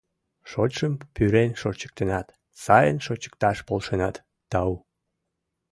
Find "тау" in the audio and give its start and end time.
4.51-4.71